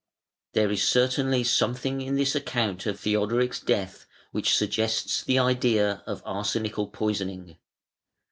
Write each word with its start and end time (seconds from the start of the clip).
]There 0.55 0.71
is 0.71 0.81
certainly 0.83 1.43
something 1.43 2.01
in 2.01 2.15
this 2.15 2.33
account 2.33 2.87
of 2.87 2.99
Theodoric's 2.99 3.59
death 3.59 4.07
which 4.31 4.55
suggests 4.57 5.21
the 5.23 5.37
idea 5.37 6.01
of 6.07 6.23
arsenical 6.25 6.87
poisoning. 6.87 7.57